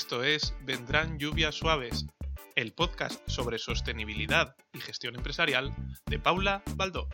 [0.00, 2.06] Esto es Vendrán lluvias suaves,
[2.56, 5.74] el podcast sobre sostenibilidad y gestión empresarial
[6.06, 7.06] de Paula Baldó.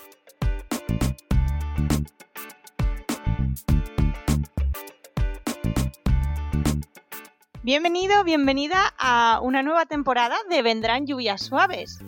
[7.65, 11.99] Bienvenido, bienvenida a una nueva temporada de Vendrán lluvias suaves.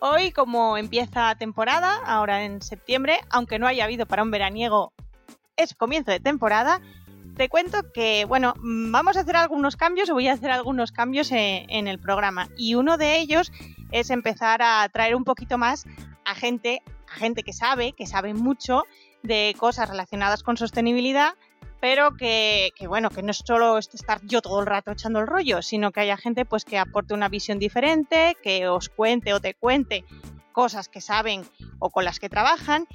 [0.00, 4.92] Hoy, como empieza temporada, ahora en septiembre, aunque no haya habido para un veraniego,
[5.56, 6.80] es comienzo de temporada,
[7.42, 11.32] te cuento que, bueno, vamos a hacer algunos cambios o voy a hacer algunos cambios
[11.32, 12.48] en, en, el programa.
[12.56, 13.50] Y uno de ellos
[13.90, 15.84] es empezar a traer un poquito más
[16.24, 16.82] a gente,
[17.12, 18.84] a gente que sabe, que sabe mucho
[19.24, 21.34] de cosas relacionadas con sostenibilidad
[21.80, 25.26] pero que, que, bueno, que no es solo estar yo todo el rato echando el
[25.26, 29.40] rollo, sino que haya gente pues que aporte una visión diferente, que os cuente o
[29.40, 30.04] te cuente
[30.52, 31.42] cosas que saben
[31.80, 32.86] o con las que trabajan.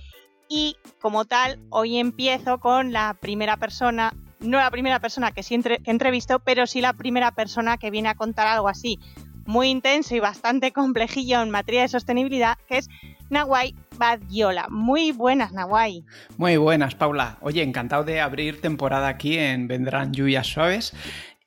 [0.48, 5.56] Y como tal, hoy empiezo con la primera persona, no la primera persona que sí
[5.56, 9.00] entre, entrevisto, pero sí la primera persona que viene a contar algo así
[9.48, 12.90] muy intenso y bastante complejillo en materia de sostenibilidad, que es
[13.30, 14.68] Nawai Badiola.
[14.70, 16.04] Muy buenas, Nawai.
[16.38, 17.38] Muy buenas, Paula.
[17.42, 20.94] Oye, encantado de abrir temporada aquí en Vendrán Lluvias Suaves.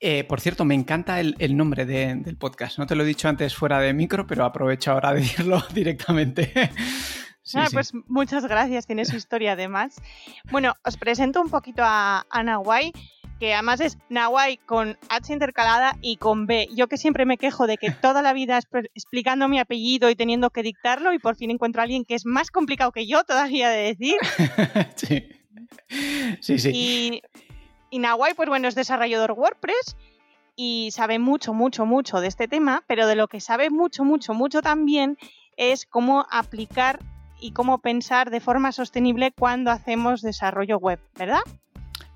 [0.02, 2.78] Eh, por cierto, me encanta el, nombre de, del podcast.
[2.78, 6.70] No te lo he dicho antes fuera de micro, pero aprovecho ahora de decirlo directamente.
[7.42, 7.74] Sí, ah, sí.
[7.74, 10.00] Pues muchas gracias, tiene su historia además.
[10.50, 12.42] Bueno, os presento un poquito a, a
[13.40, 16.68] que además es Nawai con H intercalada y con B.
[16.76, 18.60] Yo que siempre me quejo de que toda la vida
[18.94, 22.26] explicando mi apellido y teniendo que dictarlo y por fin encuentro a alguien que es
[22.26, 24.16] más complicado que yo todavía de decir.
[24.96, 25.28] sí.
[26.40, 26.70] Sí, sí.
[26.72, 27.22] Y,
[27.90, 28.00] y
[28.36, 29.96] pues bueno, es desarrollador WordPress
[30.54, 34.34] y sabe mucho, mucho, mucho de este tema, pero de lo que sabe mucho, mucho,
[34.34, 35.16] mucho también
[35.56, 37.00] es cómo aplicar
[37.40, 41.40] y cómo pensar de forma sostenible cuando hacemos desarrollo web, ¿verdad?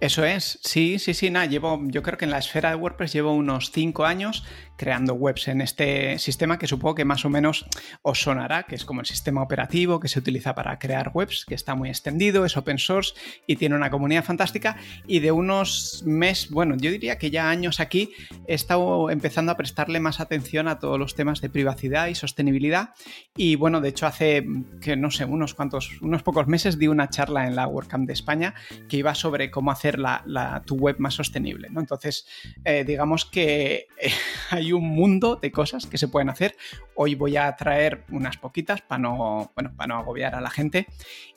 [0.01, 3.13] Eso es, sí, sí, sí, nada, llevo, yo creo que en la esfera de WordPress
[3.13, 4.45] llevo unos cinco años
[4.77, 7.67] creando webs en este sistema que supongo que más o menos
[8.03, 11.55] os sonará, que es como el sistema operativo que se utiliza para crear webs, que
[11.55, 13.15] está muy extendido, es open source
[13.47, 14.77] y tiene una comunidad fantástica.
[15.07, 18.13] Y de unos meses, bueno, yo diría que ya años aquí
[18.47, 22.95] he estado empezando a prestarle más atención a todos los temas de privacidad y sostenibilidad.
[23.37, 24.45] Y bueno, de hecho hace,
[24.81, 28.13] que no sé, unos cuantos, unos pocos meses di una charla en la WordCamp de
[28.13, 28.55] España
[28.89, 31.69] que iba sobre cómo hacer la, tu web más sostenible.
[31.71, 31.81] ¿no?
[31.81, 32.27] Entonces,
[32.65, 36.57] eh, digamos que eh, un mundo de cosas que se pueden hacer.
[36.95, 40.87] Hoy voy a traer unas poquitas para no, bueno, para no agobiar a la gente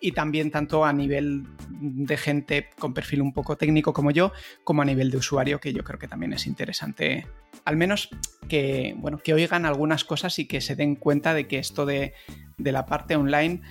[0.01, 4.31] y también tanto a nivel de gente con perfil un poco técnico como yo,
[4.63, 7.27] como a nivel de usuario, que yo creo que también es interesante,
[7.65, 8.09] al menos
[8.47, 12.13] que, bueno, que oigan algunas cosas y que se den cuenta de que esto de,
[12.57, 13.61] de la parte online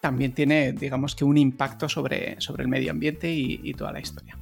[0.00, 4.37] también tiene, digamos que, un impacto sobre, sobre el medio ambiente y toda la historia.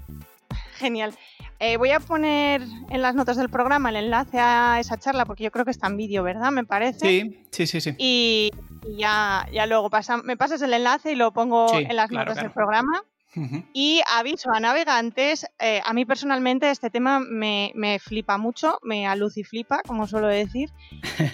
[0.76, 1.14] Genial.
[1.58, 5.44] Eh, voy a poner en las notas del programa el enlace a esa charla porque
[5.44, 6.50] yo creo que está en vídeo, ¿verdad?
[6.52, 6.98] Me parece.
[6.98, 7.94] Sí, sí, sí, sí.
[7.98, 8.50] Y,
[8.86, 12.08] y ya, ya luego pasa, me pasas el enlace y lo pongo sí, en las
[12.08, 12.48] claro, notas claro.
[12.48, 13.02] del programa.
[13.36, 13.64] Uh -huh.
[13.74, 19.06] Y aviso a navegantes, eh, a mí personalmente este tema me, me, flipa mucho, me
[19.06, 20.70] aluciflipa, como suelo decir,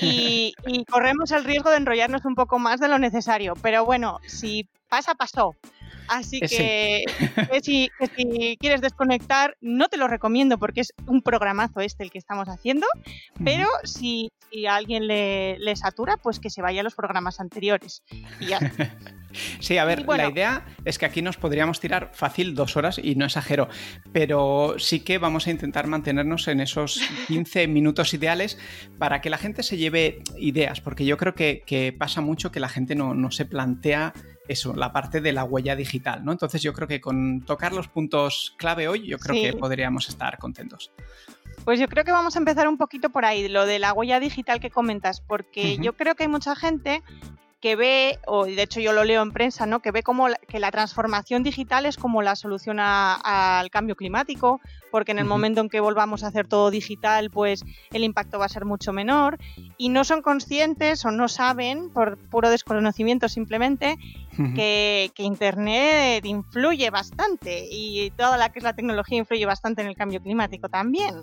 [0.01, 3.55] y, y corremos el riesgo de enrollarnos un poco más de lo necesario.
[3.63, 5.57] Pero bueno, si pasa, pasó.
[6.09, 6.49] Así que,
[7.09, 7.27] sí.
[7.51, 12.03] que, si, que, si, quieres desconectar, no te lo recomiendo porque es un programazo este
[12.05, 12.87] el que estamos haciendo,
[13.45, 13.87] pero uh -huh.
[13.87, 18.03] si, si, a alguien le, le, satura, pues que se vaya a los programas anteriores.
[18.41, 18.59] Y ya.
[19.61, 23.01] sí, a ver, bueno, la idea es que aquí nos podríamos tirar fácil dos horas
[23.03, 23.69] y no exagero,
[24.13, 28.59] pero sí que vamos a intentar mantenernos en esos 15 minutos ideales
[28.99, 32.61] para que la gente se lleve ideas, porque yo creo que, que pasa mucho que
[32.61, 34.13] la gente no, no se plantea
[34.49, 36.33] eso, la parte de la huella digital, ¿no?
[36.33, 39.43] Entonces yo creo que con tocar los puntos clave hoy, yo creo sí.
[39.43, 40.93] que podríamos estar contentos.
[41.65, 44.19] Pues yo creo que vamos a empezar un poquito por ahí, lo de la huella
[44.19, 45.83] digital que comentas, porque uh -huh.
[45.85, 47.03] yo creo que hay mucha gente
[47.61, 49.81] que ve, o de hecho yo lo leo en prensa, ¿no?
[49.81, 53.15] que ve como la, que la transformación digital es como la solución a,
[53.61, 54.61] al cambio climático,
[54.93, 58.45] porque en el momento en que volvamos a hacer todo digital, pues el impacto va
[58.45, 59.39] a ser mucho menor,
[59.79, 63.97] y no son conscientes o no saben, por puro desconocimiento simplemente,
[64.55, 69.97] que, Internet influye bastante y toda la que es la tecnología influye bastante en el
[69.97, 71.23] cambio climático también.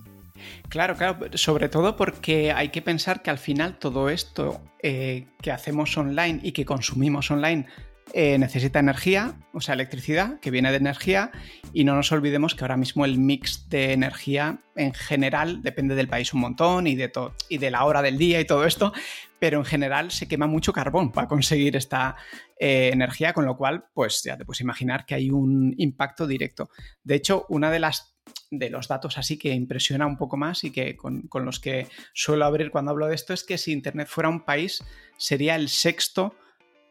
[0.70, 5.52] Claro, claro, sobre todo porque hay que pensar que al final todo esto eh, que
[5.52, 7.68] hacemos online y que consumimos online
[8.14, 11.32] eh, necesita energía, o sea, electricidad, que viene de energía,
[11.74, 16.08] y no nos olvidemos que ahora mismo el mix de energía en general depende del
[16.08, 17.12] país un montón y de,
[17.50, 18.94] y de la hora del día y todo esto,
[19.38, 22.16] pero en general se quema mucho carbón para conseguir esta
[22.60, 26.70] eh, energía, con lo cual, pues ya te puedes imaginar que hay un impacto directo.
[27.04, 28.16] De hecho, una de las
[28.52, 31.88] de los datos así que impresiona un poco más y que con, con los que
[32.14, 34.84] suelo abrir cuando hablo de esto es que si Internet fuera un país
[35.18, 36.36] sería el sexto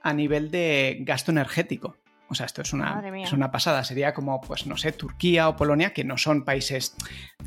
[0.02, 1.96] a nivel de gasto energético.
[2.30, 3.82] O sea, esto es una, es una pasada.
[3.84, 6.94] Sería como, pues no sé, Turquía o Polonia, que no son países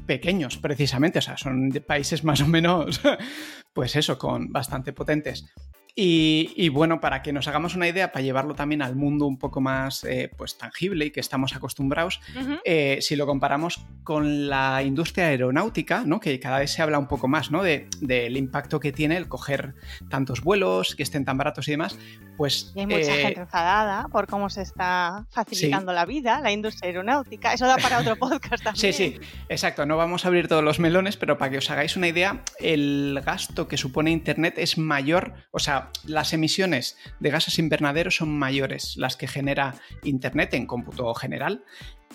[0.07, 2.99] pequeños precisamente, o sea, son países más o menos,
[3.73, 5.45] pues eso, con bastante potentes.
[5.93, 9.59] Y, bueno, para que nos hagamos una idea, para llevarlo también al mundo un poco
[9.59, 12.21] más eh, pues, tangible y que estamos acostumbrados,
[12.63, 16.19] eh, si lo comparamos con la industria aeronáutica, ¿no?
[16.19, 17.61] que cada vez se habla un poco más ¿no?
[17.61, 19.75] del de, impacto que tiene el coger
[20.09, 21.99] tantos vuelos, que estén tan baratos y demás,
[22.41, 22.71] pues...
[22.75, 27.53] hay mucha eh, gente enfadada por cómo se está facilitando la vida, la industria aeronáutica.
[27.53, 28.93] Eso da para otro podcast también.
[28.93, 29.85] Sí, sí, exacto.
[29.85, 33.21] No vamos a abrir todos los melones, pero para que os hagáis una idea, el
[33.23, 38.97] gasto que supone Internet es mayor, o sea, las emisiones de gases invernaderos son mayores
[38.97, 41.63] las que genera Internet en cómputo general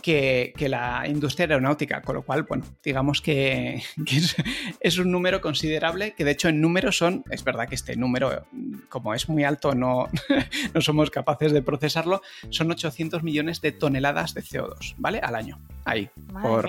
[0.02, 3.82] que, la industria aeronáutica, con lo cual, bueno, digamos que,
[4.80, 8.46] es, un número considerable, que de hecho en números son, es verdad que este número,
[8.88, 10.08] como es muy alto, no,
[10.74, 15.20] no somos capaces de procesarlo, son 800 millones de toneladas de CO2, ¿vale?
[15.20, 16.10] Al año, ahí,
[16.42, 16.68] por,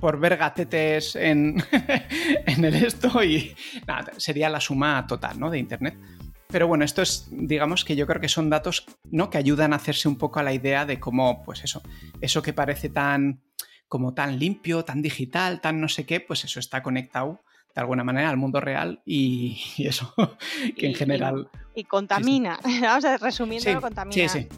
[0.00, 1.62] por, ver gatetes en,
[2.46, 3.54] en el esto y
[3.86, 5.50] nada, sería la suma total, ¿no?
[5.50, 5.96] De Internet.
[6.54, 9.28] Pero bueno, esto es, digamos que yo creo que son datos ¿no?
[9.28, 11.82] que ayudan a hacerse un poco a la idea de cómo, pues eso,
[12.20, 13.42] eso que parece tan
[13.88, 17.42] como tan limpio, tan digital, tan no sé qué, pues eso está conectado
[17.74, 20.14] de alguna manera al mundo real y, eso,
[20.76, 21.48] que en general...
[21.74, 24.28] Y, contamina, vamos a resumiendo, contamina.
[24.28, 24.48] Sí, sí.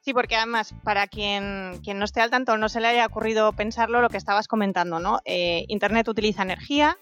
[0.00, 3.52] Sí, porque además, para quien, quien no esté al tanto, no se le haya ocurrido
[3.52, 5.20] pensarlo, lo que estabas comentando, ¿no?
[5.24, 6.98] Eh, Internet utiliza energía,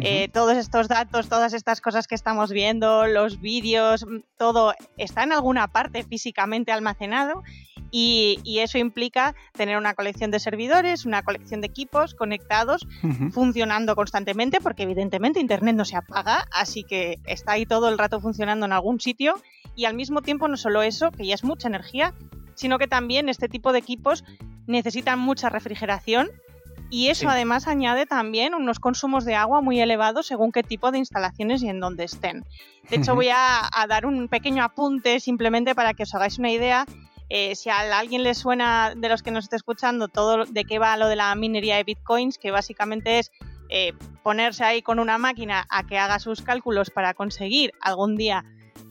[0.00, 5.22] eh, todos estos datos, todas estas cosas que estamos viendo, los vídeos, mm, todo está
[5.22, 7.42] en alguna parte físicamente almacenado
[7.90, 12.86] y, eso implica tener una colección de servidores, una colección de equipos conectados,
[13.32, 18.20] funcionando constantemente, porque evidentemente Internet no se apaga, así que está ahí todo el rato
[18.20, 19.40] funcionando en algún sitio
[19.76, 22.12] y al mismo tiempo no solo eso, que ya es mucha energía,
[22.54, 24.24] sino que también este tipo de equipos
[24.66, 26.30] necesitan mucha refrigeración
[26.90, 30.98] y eso además añade también unos consumos de agua muy elevados según qué tipo de
[30.98, 32.44] instalaciones y en dónde estén.
[32.90, 36.86] De hecho, voy a, dar un pequeño apunte simplemente para que os hagáis una idea.
[37.28, 40.78] Eh, si a alguien le suena de los que nos esté escuchando todo de qué
[40.78, 43.32] va lo de la minería de bitcoins, que básicamente es
[43.68, 43.92] eh,
[44.22, 48.44] ponerse ahí con una máquina a que haga sus cálculos para conseguir algún día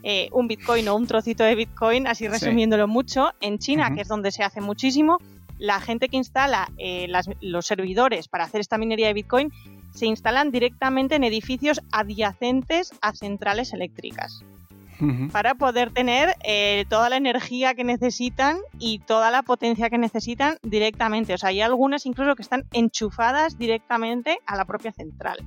[0.04, 4.08] eh, un bitcoin o un trocito de bitcoin, así resumiéndolo mucho, en China, que es
[4.08, 5.18] donde se hace muchísimo,
[5.58, 7.08] la gente que instala eh,
[7.42, 9.52] los servidores para hacer esta minería de Bitcoin
[9.94, 14.44] se instalan directamente en edificios adyacentes a centrales eléctricas.
[15.34, 20.58] Para poder tener eh, toda la energía que necesitan y toda la potencia que necesitan
[20.64, 21.34] directamente.
[21.34, 25.38] O sea, hay algunas incluso que están enchufadas directamente a la propia central.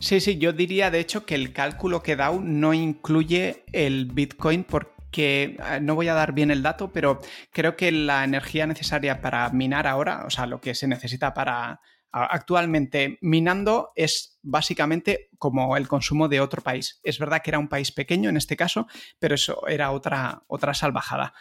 [0.00, 4.64] Sí, sí, yo diría de hecho que el cálculo que da no incluye el Bitcoin
[4.64, 7.20] porque que ah, no voy a dar bien el dato, pero
[7.52, 11.80] creo que la energía necesaria para minar ahora, o sea, lo que se necesita para
[12.12, 17.00] actualmente minando es básicamente como el consumo de otro país.
[17.04, 18.88] Es verdad que era un país pequeño en este caso,
[19.18, 21.34] pero eso era otra, otra salvajada.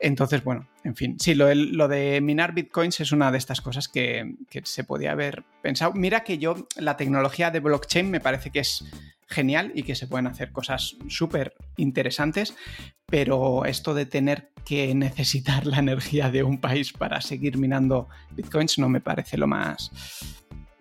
[0.00, 4.34] Entonces, bueno, en fin, sí, lo, de minar bitcoins es una de estas cosas que,
[4.48, 5.92] que, se podía haber pensado.
[5.92, 8.84] Mira que yo, la tecnología de blockchain me parece que es
[9.30, 12.56] genial y que se pueden hacer cosas súper interesantes,
[13.06, 18.78] pero esto de tener que necesitar la energía de un país para seguir minando bitcoins
[18.78, 19.90] no me parece lo más...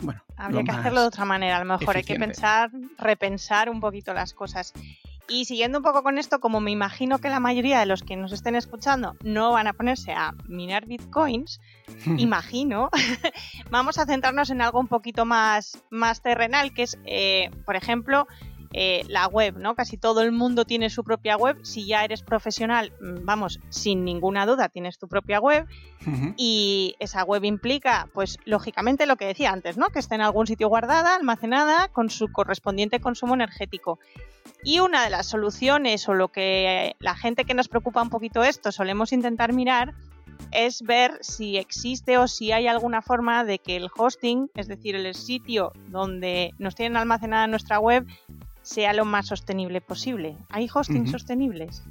[0.01, 3.81] Bueno, habría que hacerlo de otra manera, a lo mejor hay que pensar, repensar un
[3.81, 4.73] poquito las cosas.
[5.29, 8.15] Y siguiendo un poco con esto, como me imagino que la mayoría de los que
[8.15, 11.61] nos estén escuchando no van a ponerse a minar bitcoins,
[12.17, 12.89] imagino,
[13.69, 18.27] vamos a centrarnos en algo un poquito más, más terrenal, que es, eh, por ejemplo,
[18.71, 19.73] eh, la web, ¿no?
[19.73, 21.57] Casi todo el mundo tiene su propia web.
[21.63, 25.65] Si ya eres profesional, mm, vamos, sin ninguna duda tienes tu propia web.
[26.37, 29.87] Y esa web implica, pues, lógicamente lo que decía antes, ¿no?
[29.87, 33.99] Que esté en algún sitio guardada, almacenada, con su correspondiente consumo energético.
[34.63, 38.43] Y una de las soluciones o lo que la gente que nos preocupa un poquito
[38.43, 39.93] esto solemos intentar mirar
[40.51, 44.95] es ver si existe o si hay alguna forma de que el hosting, es decir,
[44.95, 48.05] el sitio donde nos tienen almacenada nuestra web,
[48.61, 50.35] sea lo más sostenible posible.
[50.49, 51.83] ¿Hay hosting sostenibles?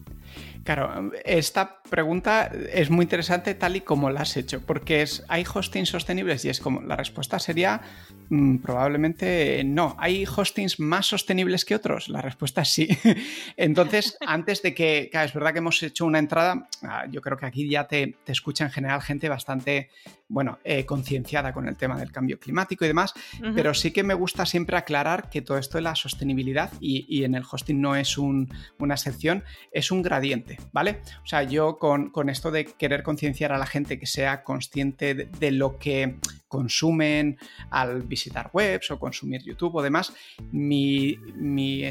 [0.65, 5.45] Claro, esta pregunta es muy interesante tal y como la has hecho, porque es, ¿hay
[5.53, 6.45] hostings sostenibles?
[6.45, 7.81] Y es como, la respuesta sería
[8.29, 9.97] mm, probablemente no.
[9.99, 12.09] ¿Hay hostings más sostenibles que otros?
[12.09, 12.89] La respuesta es sí.
[13.57, 17.47] Entonces, antes de que, es verdad que hemos hecho una entrada, ah, yo creo que
[17.47, 19.89] aquí ya te, te escucha en general gente bastante
[20.29, 23.15] bueno, eh, concienciada con el tema del cambio climático y demás,
[23.55, 27.35] pero sí que me gusta siempre aclarar que todo esto de la sostenibilidad, y, en
[27.35, 28.47] el hosting no es una
[28.95, 29.43] excepción,
[29.73, 31.01] es un gradiente, ¿vale?
[31.23, 35.51] O sea, yo con, esto de querer concienciar a la gente que sea consciente de
[35.51, 36.17] lo que
[36.49, 37.39] consumen
[37.71, 40.13] al visitar webs o consumir YouTube o demás,
[40.51, 41.19] mi,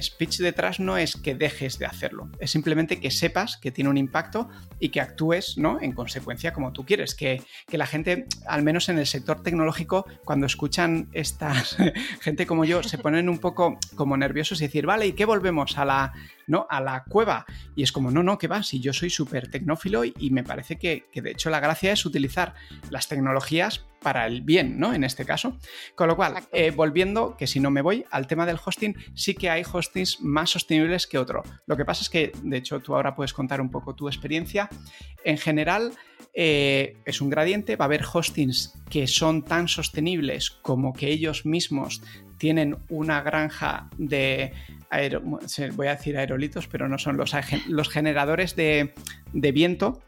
[0.02, 3.98] speech detrás no es que dejes de hacerlo, es simplemente que sepas que tiene un
[3.98, 4.50] impacto
[4.80, 5.80] y que actúes ¿no?
[5.82, 10.06] en consecuencia como tú quieres, que, que la gente, al menos en el sector tecnológico,
[10.26, 11.78] cuando escuchan estas
[12.22, 15.78] gente como yo, se ponen un poco como nerviosos y decir, vale, ¿y qué volvemos
[15.78, 16.14] a la
[16.48, 16.66] ¿no?
[16.70, 17.46] A la cueva.
[17.76, 20.78] Y es como, no, no, que va, si yo soy súper tecnófilo y, me parece
[20.78, 22.54] que, de hecho la gracia es utilizar
[22.90, 24.94] las tecnologías para el bien, ¿no?
[24.94, 25.58] En este caso.
[25.96, 29.34] Con lo cual, eh, volviendo, que si no me voy al tema del hosting, sí
[29.34, 31.44] que hay hostings más sostenibles que otro.
[31.66, 34.70] Lo que pasa es que, de hecho, tú ahora puedes contar un poco tu experiencia.
[35.24, 35.94] En general,
[36.40, 41.48] eh, es un gradiente, va a haber hostings que son tan sostenibles como que ellos
[41.48, 42.04] mismos
[42.38, 44.54] tienen una granja de,
[45.74, 47.36] voy a decir aerolitos, pero no son los,
[47.68, 48.94] los generadores de,
[49.34, 50.02] viento.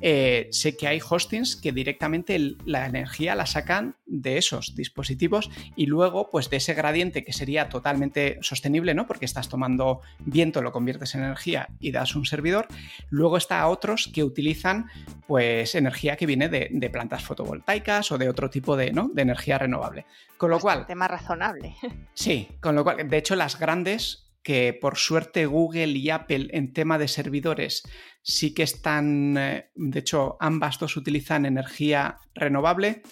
[0.00, 5.86] Eh, sé que hay hostings que directamente la energía la sacan de esos dispositivos y
[5.86, 9.06] luego, pues de ese gradiente que sería totalmente sostenible, ¿no?
[9.06, 12.68] Porque estás tomando viento, lo conviertes en energía y das un servidor.
[13.10, 14.86] Luego está otros que utilizan,
[15.26, 19.10] pues, energía que viene de, plantas fotovoltaicas o de otro tipo de, ¿no?
[19.12, 20.06] de energía renovable.
[20.36, 20.86] Con lo cual.
[20.86, 21.74] Tema razonable.
[22.14, 26.72] Sí, con lo cual, de hecho, las grandes que por suerte Google y Apple en
[26.72, 27.82] tema de servidores
[28.24, 33.02] sí que están, eh, de hecho ambas dos utilizan energía renovable,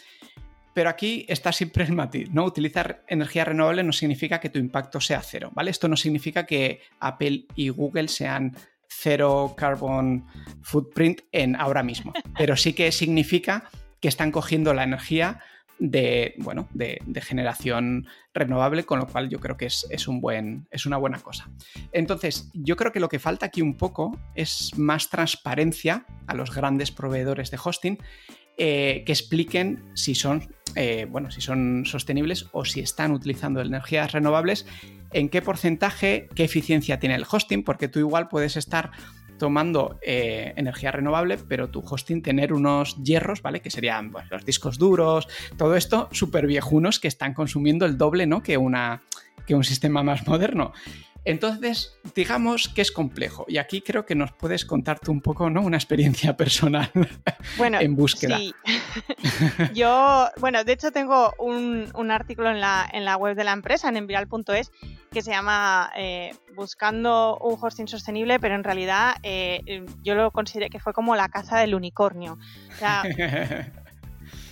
[0.75, 2.45] pero aquí está siempre el matiz, ¿no?
[2.45, 5.71] Utilizar energía renovable no significa que tu impacto sea cero, ¿vale?
[5.71, 8.57] Esto no significa que Apple y Google sean
[8.89, 10.27] cero carbon
[10.63, 15.41] footprint en ahora mismo, pero sí que significa que están cogiendo la energía
[15.85, 20.87] de, bueno, de, generación renovable, con lo cual yo creo que es, un buen, es
[20.87, 21.51] una buena cosa.
[21.91, 26.55] Entonces, yo creo que lo que falta aquí un poco es más transparencia a los
[26.55, 27.99] grandes proveedores de hosting
[28.59, 34.13] eh, que expliquen si son, eh, bueno, si son sostenibles o si están utilizando energías
[34.13, 34.67] renovables,
[35.13, 38.93] en qué porcentaje, qué eficiencia tiene el hosting, porque tú igual puedes estar
[39.43, 43.61] tomando eh, energía renovable, pero tu hosting tener unos hierros, ¿vale?
[43.61, 45.27] Que serían pues, los discos duros,
[45.59, 48.41] todo esto súper viejunos que están consumiendo el doble, ¿no?
[48.41, 49.03] Que, una,
[49.45, 50.73] que un sistema más moderno.
[51.25, 53.45] Entonces, digamos que es complejo.
[53.49, 55.63] Y aquí creo que nos puedes contarte un poco, ¿no?
[55.63, 56.91] Una experiencia personal
[57.57, 58.39] bueno, en búsqueda.
[58.39, 58.55] Sí.
[59.75, 63.89] Yo, bueno, de hecho tengo un, artículo en la, en la, web de la empresa,
[63.89, 64.71] en enviral.es,
[65.11, 70.71] que se llama eh, Buscando un hosting sostenible, pero en realidad eh, yo lo consideré
[70.71, 72.39] que fue como la caza del unicornio.
[72.73, 73.03] O sea,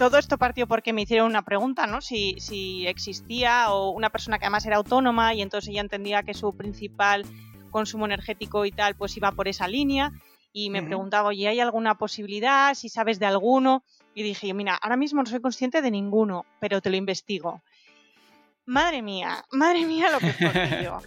[0.00, 2.00] todo esto partió porque me hicieron una pregunta, ¿no?
[2.00, 6.33] Si, si existía o una persona que además era autónoma y entonces ella entendía que
[6.33, 7.26] su principal
[7.71, 10.11] consumo energético y tal, pues iba por esa línea.
[10.54, 12.73] Y me preguntaba, oye, ¿hay alguna posibilidad?
[12.73, 13.85] Si sabes de alguno.
[14.14, 17.61] Y dije, mira, ahora mismo no soy consciente de ninguno, pero te lo investigo.
[18.64, 20.99] Madre mía, madre mía lo que fue yo.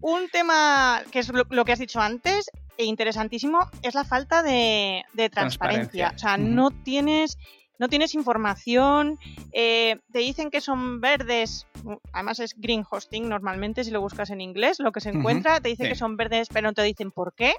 [0.00, 5.04] Un tema que es lo, que has dicho antes, e interesantísimo, es la falta de,
[5.30, 6.12] transparencia.
[6.16, 7.36] O sea, no tienes
[7.78, 9.18] no tienes información,
[9.52, 11.66] eh, te dicen que son verdes,
[12.12, 15.68] además es green hosting normalmente si lo buscas en inglés, lo que se encuentra, te
[15.68, 17.54] dicen que son verdes pero no te dicen por qué.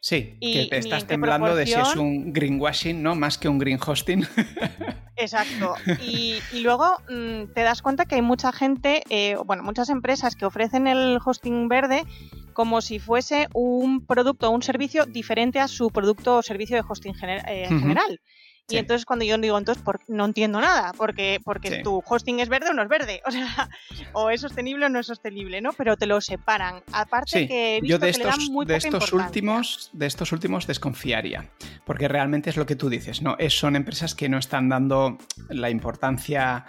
[0.00, 3.14] Sí, que te estás temblando de si es un greenwashing, ¿no?
[3.14, 4.26] Más que un green hosting.
[5.16, 5.74] Exacto.
[6.02, 10.44] Y, luego mm, te das cuenta que hay mucha gente, eh, bueno, muchas empresas que
[10.44, 12.04] ofrecen el hosting verde
[12.52, 16.84] como si fuese un producto o un servicio diferente a su producto o servicio de
[16.86, 18.20] hosting eh, general.
[18.68, 22.70] Y entonces cuando yo digo, entonces no entiendo nada, porque, porque tu hosting es verde
[22.70, 23.68] o no es verde, o sea,
[24.12, 25.72] o es sostenible o no es sostenible, ¿no?
[25.72, 26.82] Pero te lo separan.
[26.92, 31.50] Aparte que yo de estos, de estos últimos, de estos últimos desconfiaría,
[31.84, 33.36] porque realmente es lo que tú dices, ¿no?
[33.38, 36.64] Es, son empresas que no están dando la importancia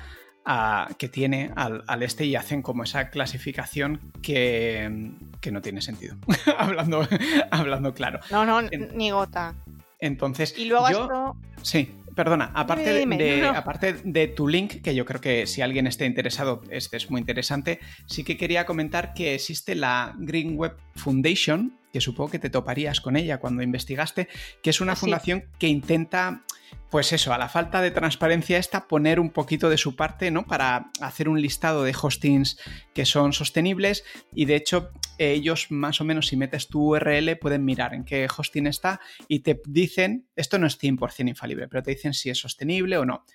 [0.98, 6.18] que tiene al, este y hacen como esa clasificación que, que no tiene sentido,
[6.58, 7.08] hablando,
[7.50, 8.20] hablando claro.
[8.30, 9.56] No, no, ni gota.
[10.04, 11.38] Entonces, y luego esto...
[11.62, 16.06] Sí, perdona, aparte, de, aparte de tu link, que yo creo que si alguien esté
[16.06, 21.80] interesado, este es muy interesante, sí que quería comentar que existe la Green Web Foundation,
[21.94, 24.28] que supongo que te toparías con ella cuando investigaste,
[24.64, 26.44] que es una fundación que intenta
[26.90, 30.46] pues eso, a la falta de transparencia esta, poner un poquito de su parte, ¿no?
[30.46, 32.60] Para hacer un listado de hostings
[32.94, 37.64] que son sostenibles y de hecho ellos más o menos si metes tu URL pueden
[37.66, 41.92] mirar en qué hosting está y te dicen, esto no es 100% infalible, pero te
[41.92, 43.26] dicen si es sostenible o no.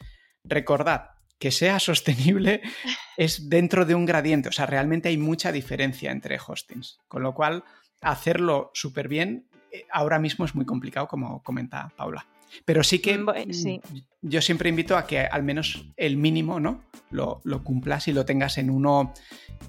[0.44, 2.62] recordad que sea sostenible
[3.16, 7.34] es dentro de un gradiente, o sea, realmente hay mucha diferencia entre hostings, con lo
[7.34, 7.64] cual
[8.00, 12.26] hacerlo súper bien eh, ahora mismo es muy complicado, como comenta Paula.
[12.64, 13.81] Pero sí que mm,
[14.23, 16.83] yo siempre invito a que al menos el mínimo, ¿no?
[17.11, 19.12] Lo, cumplas y lo tengas en uno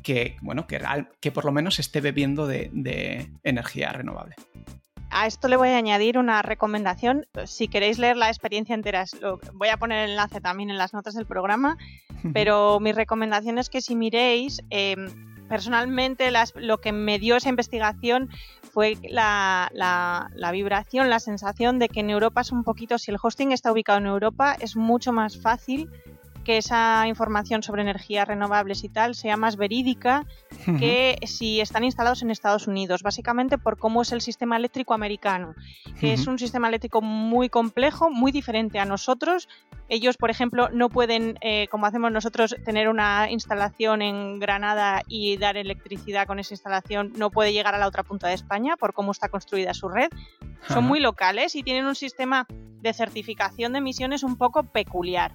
[0.02, 0.80] que, bueno, que,
[1.20, 4.36] que por lo menos esté bebiendo de energía renovable.
[5.12, 7.26] A esto le voy a añadir una recomendación.
[7.46, 9.06] Si queréis leer la experiencia entera,
[9.54, 11.78] voy a poner el enlace también en las notas del programa,
[12.34, 15.08] pero mi recomendación es que si miréis, em,
[15.50, 18.30] personalmente lo que me dio esa investigación
[18.72, 23.18] fue la, la, vibración, la sensación de que en Europa es un poquito, si el
[23.22, 25.90] hosting está ubicado en Europa, es mucho más fácil
[26.50, 30.26] que esa información sobre energías renovables y tal sea más verídica
[30.80, 35.54] que si están instalados en Estados Unidos, básicamente por cómo es el sistema eléctrico americano,
[36.00, 39.48] que es un sistema eléctrico muy complejo, muy diferente a nosotros.
[39.90, 45.38] Ellos, por ejemplo, no pueden, eh, como hacemos nosotros, tener una instalación en Granada y
[45.38, 48.94] dar electricidad con esa instalación, no puede llegar a la otra punta de España por
[48.94, 50.10] cómo está construida su red.
[50.68, 52.48] Son muy locales y tienen un sistema
[52.82, 55.34] de certificación de emisiones un poco peculiar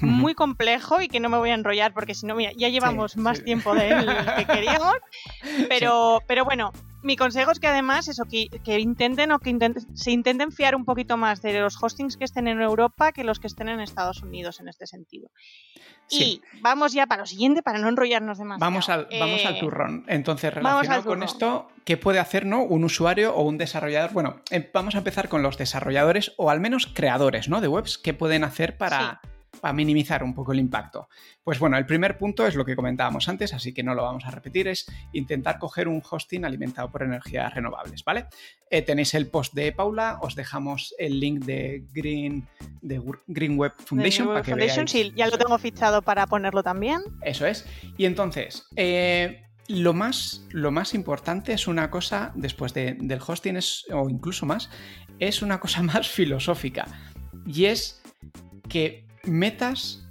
[0.00, 3.42] muy complejo y que no me voy a enrollar porque si no, ya llevamos más
[3.42, 4.96] tiempo de él que queríamos.
[5.68, 6.72] Pero, pero bueno,
[7.04, 8.48] mi consejo es que además eso, que,
[8.78, 9.54] intenten o que
[9.92, 13.38] se intenten fiar un poquito más de los hostings que estén en Europa que los
[13.38, 15.28] que estén en Estados Unidos en este sentido.
[16.10, 18.60] Y vamos ya para lo siguiente, para no enrollarnos demasiado.
[18.60, 20.04] Vamos al, vamos al eh, turrón.
[20.08, 22.62] Entonces, relacionado con esto, ¿qué puede hacer ¿no?
[22.62, 24.12] un usuario o un desarrollador?
[24.12, 27.60] Bueno, eh, vamos a empezar con los desarrolladores o al menos creadores ¿no?
[27.60, 27.98] de webs.
[27.98, 29.20] ¿Qué pueden hacer para
[29.60, 31.08] para minimizar un poco el impacto?
[31.42, 34.24] Pues bueno, el primer punto es lo que comentábamos antes, así que no lo vamos
[34.24, 38.26] a repetir, es intentar coger un hosting alimentado por energías renovables, ¿vale?
[38.70, 42.46] Eh, tenéis el post de Paula, os dejamos el link de Green,
[42.82, 44.28] de Green Web Foundation.
[44.28, 47.00] para que Foundation, sí, ya lo tengo fichado para ponerlo también.
[47.22, 47.66] Eso es.
[47.96, 53.86] Y entonces, eh, lo más, lo más importante es una cosa, después del hosting, es,
[53.92, 54.70] o incluso más,
[55.18, 56.86] es una cosa más filosófica.
[57.46, 58.02] Y es
[58.68, 60.08] que metas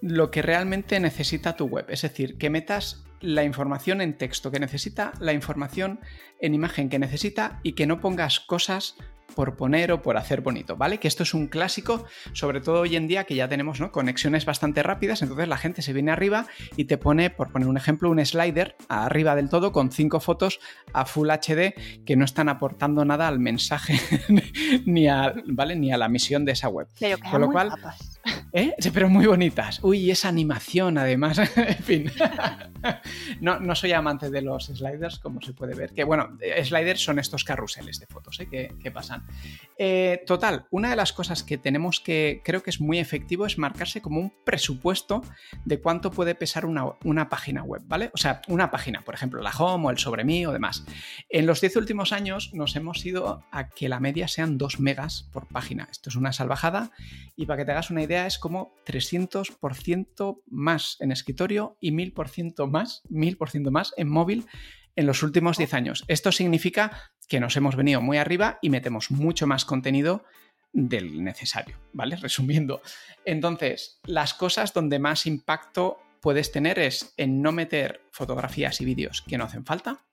[0.00, 1.86] lo que realmente necesita tu web.
[1.88, 6.00] Es decir, que metas la información en texto que necesita, la información
[6.40, 8.96] en imagen que necesita y que no pongas cosas
[9.30, 10.98] por poner o por hacer bonito, ¿vale?
[10.98, 13.92] Que esto es un clásico, sobre todo hoy en día que ya tenemos ¿no?
[13.92, 16.46] conexiones bastante rápidas, entonces la gente se viene arriba
[16.76, 20.60] y te pone, por poner un ejemplo, un slider arriba del todo con cinco fotos
[20.92, 24.00] a Full HD que no están aportando nada al mensaje
[24.84, 25.76] ni, a, ¿vale?
[25.76, 26.88] ni a la misión de esa web.
[27.30, 27.72] Con lo cual,
[28.52, 28.74] ¿Eh?
[28.92, 29.78] Pero muy bonitas.
[29.82, 31.38] Uy, esa animación además.
[31.56, 32.12] en fin.
[33.40, 35.92] no, no, soy amante de los sliders, como se puede ver.
[35.92, 38.48] Que bueno, sliders son estos carruseles de fotos ¿eh?
[38.48, 39.24] que, pasan.
[39.78, 43.58] Eh, total, una de las cosas que tenemos que, creo que es muy efectivo, es
[43.58, 45.22] marcarse como un presupuesto
[45.64, 48.10] de cuánto puede pesar una, una página web, ¿vale?
[48.14, 50.84] O sea, una página, por ejemplo, la home o el sobre mí o demás.
[51.28, 55.28] En los 10 últimos años nos hemos ido a que la media sean 2 megas
[55.32, 55.88] por página.
[55.90, 56.90] Esto es una salvajada
[57.36, 62.68] y para que te hagas una idea es como 300% más en escritorio y 1000%
[62.68, 64.46] más, 1000% más en móvil
[64.96, 66.04] en los últimos 10 años.
[66.08, 70.24] Esto significa que nos hemos venido muy arriba y metemos mucho más contenido
[70.72, 72.16] del necesario, ¿vale?
[72.20, 72.82] Resumiendo.
[73.24, 79.22] Entonces, las cosas donde más impacto puedes tener es en no meter fotografías y vídeos
[79.22, 80.04] que no hacen falta,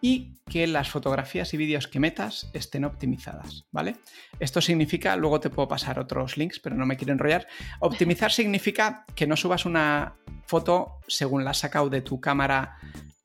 [0.00, 3.96] y que las fotografías y vídeos que metas estén optimizadas, ¿vale?
[4.40, 7.46] Esto significa, luego te puedo pasar otros links, pero no me quiero enrollar.
[7.78, 10.14] Optimizar significa que no subas una
[10.46, 12.76] foto según la has sacado de tu cámara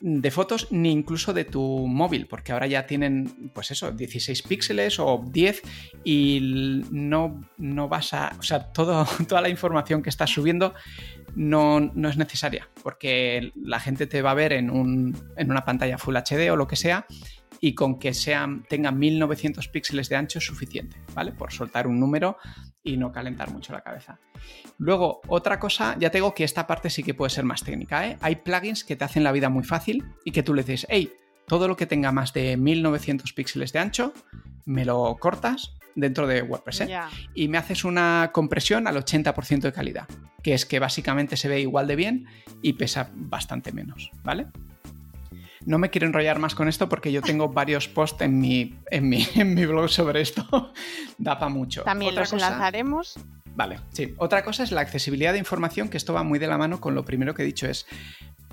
[0.07, 4.99] de fotos ni incluso de tu móvil, porque ahora ya tienen, pues eso, 16 píxeles
[4.99, 5.61] o 10
[6.03, 10.75] y no, no vas a, o sea, todo, toda la información que estás subiendo
[11.35, 15.65] no, no, es necesaria, porque la gente te va a ver en, un, en una
[15.65, 17.05] pantalla Full HD o lo que sea
[17.59, 21.31] y con que sean, tengan 1900 píxeles de ancho es suficiente, ¿vale?
[21.31, 22.37] Por soltar un número
[22.83, 24.19] y no calentar mucho la cabeza.
[24.77, 28.17] Luego, otra cosa, ya tengo que esta parte sí que puede ser más técnica, ¿eh?
[28.21, 31.11] Hay plugins que te hacen la vida muy fácil y que tú le dices, hey,
[31.47, 34.13] todo lo que tenga más de 1900 píxeles de ancho,
[34.65, 36.97] me lo cortas dentro de WordPress ¿eh?
[37.33, 40.07] y me haces una compresión al 80% de calidad,
[40.43, 42.25] que es que básicamente se ve igual de bien
[42.61, 44.47] y pesa bastante menos, ¿vale?
[45.65, 49.09] No me quiero enrollar más con esto porque yo tengo varios posts en mi, en
[49.09, 49.25] mi,
[49.65, 50.73] blog sobre esto.
[51.17, 51.83] da para mucho.
[51.83, 53.15] También los enlazaremos.
[53.55, 54.13] Vale, sí.
[54.17, 56.93] Otra cosa es la accesibilidad de información, que esto va muy de la mano con
[56.93, 57.87] lo primero que he dicho es,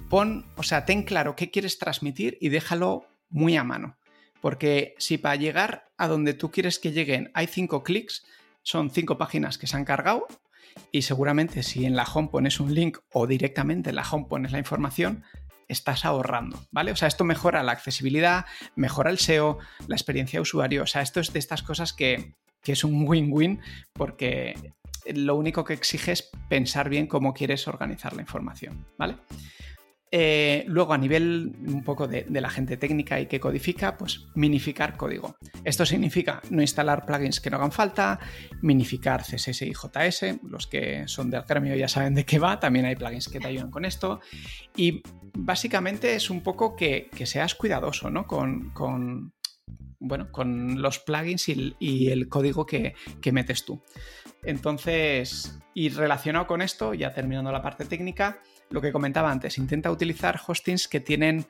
[0.09, 3.96] pon, o sea, ten claro qué quieres transmitir y déjalo muy a mano.
[4.42, 8.26] Porque si para llegar a donde tú quieres que lleguen hay cinco clics,
[8.62, 10.26] son cinco páginas que se han cargado
[10.90, 14.52] y seguramente si en la home pones un link o directamente en la home pones
[14.52, 15.24] la información,
[15.68, 16.90] estás ahorrando, ¿vale?
[16.90, 21.02] O sea, esto mejora la accesibilidad, mejora el SEO, la experiencia de usuario, o sea,
[21.02, 23.61] esto es de estas cosas que, que es un win-win
[23.92, 24.74] porque
[25.14, 29.16] lo único que exige es pensar bien cómo quieres organizar la información, ¿vale?
[30.14, 34.94] Eh, luego, a nivel un poco de, la gente técnica y que codifica, pues minificar
[34.98, 35.37] código.
[35.64, 38.20] Esto significa no instalar plugins que no hagan falta,
[38.61, 40.38] minificar CSS y JS.
[40.42, 43.46] Los que son del gremio ya saben de qué va, también hay plugins que te
[43.46, 44.20] ayudan con esto.
[44.77, 48.27] Y básicamente es un poco que, seas cuidadoso ¿no?
[48.27, 49.33] con,
[49.98, 53.83] bueno, con los plugins y el, código que, que metes tú.
[54.44, 59.90] Entonces, y relacionado con esto, ya terminando la parte técnica, lo que comentaba antes, intenta
[59.90, 61.46] utilizar hostings que tienen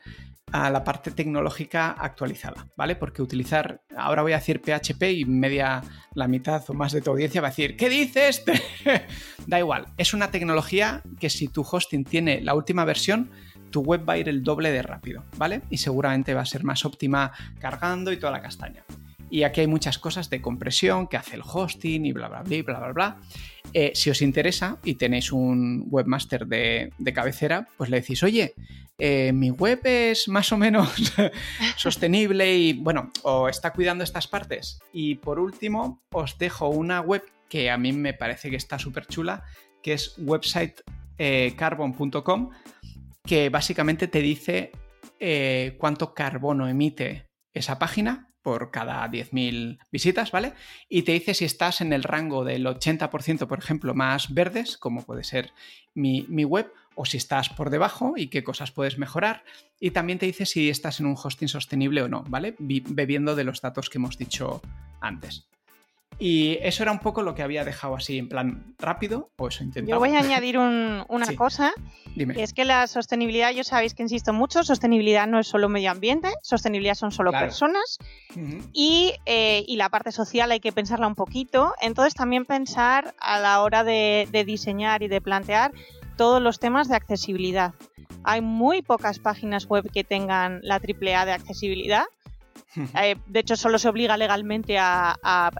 [0.50, 2.96] a la parte tecnológica actualizada, ¿vale?
[2.96, 5.82] Porque utilizar, ahora voy a decir PHP y media,
[6.14, 8.44] la mitad o más de tu audiencia va a decir, ¿qué dices?
[9.46, 13.30] da igual, es una tecnología que si tu hosting tiene la última versión,
[13.70, 15.62] tu web va a ir el doble de rápido, ¿vale?
[15.70, 18.84] Y seguramente va a ser más óptima cargando y toda la castaña.
[19.32, 22.62] Y aquí hay muchas cosas de compresión que hace el hosting y bla, bla, bla,
[22.62, 23.16] bla, bla, bla.
[23.72, 28.52] Eh, si os interesa y tenéis un webmaster de, cabecera, pues le decís, oye,
[28.98, 31.14] eh, mi web es más o menos
[31.78, 34.80] sostenible y, bueno, o está cuidando estas partes.
[34.92, 39.06] Y por último, os dejo una web que a mí me parece que está súper
[39.06, 39.44] chula,
[39.82, 42.50] que es websitecarbon.com,
[43.24, 44.72] que básicamente te dice
[45.18, 50.52] eh, cuánto carbono emite esa página por cada 10.000 visitas, ¿vale?
[50.88, 55.02] Y te dice si estás en el rango del 80%, por ejemplo, más verdes, como
[55.02, 55.52] puede ser
[55.94, 59.44] mi, web, o si estás por debajo y qué cosas puedes mejorar.
[59.80, 62.56] Y también te dice si estás en un hosting sostenible o no, ¿vale?
[62.58, 64.60] Bebiendo de los datos que hemos dicho
[65.00, 65.48] antes.
[66.18, 69.64] Y eso era un poco lo que había dejado así en plan rápido, o eso
[69.64, 69.96] intentaba.
[69.96, 71.72] Yo voy a añadir una cosa,
[72.14, 72.40] Dime.
[72.42, 76.28] es que la sostenibilidad, yo sabéis que insisto mucho, sostenibilidad no es solo medio ambiente,
[76.42, 77.98] sostenibilidad son solo personas,
[78.36, 83.62] eh, y, la parte social hay que pensarla un poquito, entonces también pensar a la
[83.62, 85.72] hora de diseñar y de plantear
[86.16, 87.74] todos los temas de accesibilidad.
[88.24, 92.04] Hay muy pocas páginas web que tengan la AAA de accesibilidad
[92.76, 95.50] eh, de hecho, solo se obliga legalmente a,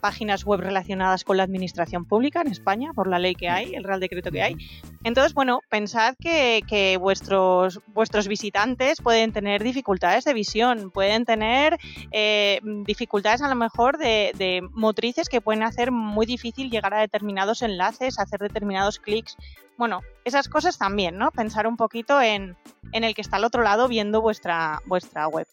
[0.00, 3.84] páginas web relacionadas con la administración pública en España, por la ley que hay, el
[3.84, 4.56] Real Decreto que hay.
[5.04, 11.78] Entonces, bueno, pensad que, vuestros, vuestros visitantes pueden tener dificultades de visión, pueden tener
[12.10, 17.62] eh, dificultades a lo mejor de, motrices que pueden hacer muy difícil llegar a determinados
[17.62, 19.36] enlaces, hacer determinados clics.
[19.76, 21.30] Bueno, esas cosas también, ¿no?
[21.30, 22.56] Pensar un poquito en,
[22.92, 25.46] en el que está al otro lado viendo vuestra, vuestra web.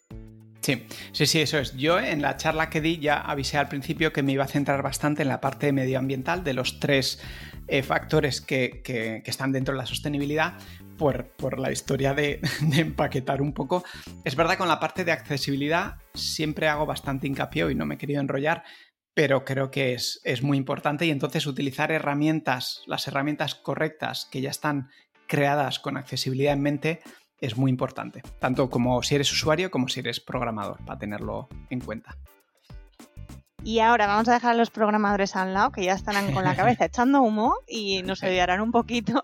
[0.66, 1.76] Sí, sí, sí, eso es.
[1.76, 4.82] Yo en la charla que di ya avisé al principio que me iba a centrar
[4.82, 7.22] bastante en la parte medioambiental de los tres
[7.68, 10.54] eh, factores que, están dentro de la sostenibilidad
[10.98, 12.40] por, la historia de,
[12.76, 13.84] empaquetar un poco.
[14.24, 17.98] Es verdad, con la parte de accesibilidad siempre hago bastante hincapié y no me he
[17.98, 18.64] querido enrollar,
[19.14, 24.40] pero creo que es, es muy importante y entonces utilizar herramientas, las herramientas correctas que
[24.40, 24.88] ya están
[25.28, 27.02] creadas con accesibilidad en mente,
[27.40, 31.80] es muy importante, tanto como si eres usuario como si eres programador, para tenerlo en
[31.80, 32.16] cuenta.
[33.66, 36.54] Y ahora vamos a dejar a los programadores al lado, que ya están con la
[36.54, 39.20] cabeza echando humo y nos ayudarán un poquito.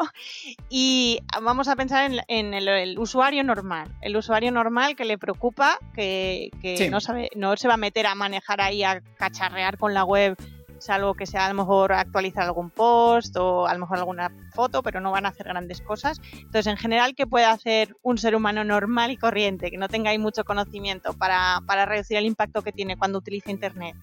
[0.68, 3.94] Y vamos a pensar en, el, usuario normal.
[4.00, 6.50] El usuario normal que le preocupa, que,
[6.90, 10.36] no, sabe, no se va a meter a manejar ahí, a cacharrear con la web
[10.82, 14.82] salvo que sea a lo mejor actualizar algún post o a lo mejor alguna foto,
[14.82, 16.20] pero no van a hacer grandes cosas.
[16.32, 20.10] Entonces, en general, ¿qué puede hacer un ser humano normal y corriente, que no tenga
[20.10, 23.96] ahí mucho conocimiento para, para reducir el impacto que tiene cuando utiliza Internet?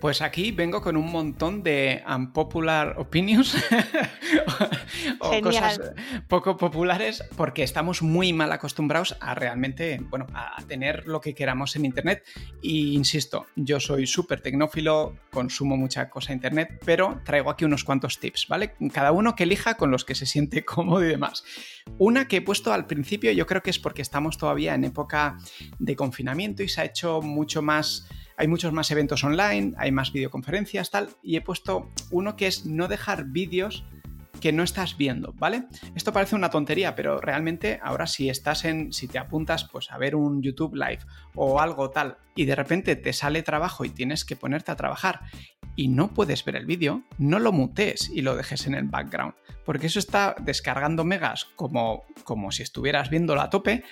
[0.00, 3.56] Pues aquí vengo con un montón de unpopular opinions
[5.20, 5.80] o cosas
[6.28, 11.76] poco populares porque estamos muy mal acostumbrados a realmente, bueno, a tener lo que queramos
[11.76, 12.24] en Internet.
[12.60, 17.84] Y insisto, yo soy súper tecnófilo, consumo mucha cosa en Internet, pero traigo aquí unos
[17.84, 18.74] cuantos tips, ¿vale?
[18.92, 21.44] Cada uno que elija con los que se siente cómodo y demás.
[21.98, 25.38] Una que he puesto al principio, yo creo que es porque estamos todavía en época
[25.78, 30.12] de confinamiento y se ha hecho mucho más hay muchos más eventos online, hay más
[30.12, 33.84] videoconferencias, tal, y he puesto uno que es no dejar vídeos
[34.40, 35.64] que no estás viendo, ¿vale?
[35.94, 39.98] Esto parece una tontería, pero realmente ahora si estás en, si te apuntas pues a
[39.98, 41.00] ver un YouTube live
[41.34, 45.20] o algo tal y de repente te sale trabajo y tienes que ponerte a trabajar
[45.74, 49.34] y no puedes ver el vídeo, no lo mutes y lo dejes en el background,
[49.64, 53.84] porque eso está descargando megas como, como si estuvieras viéndolo a tope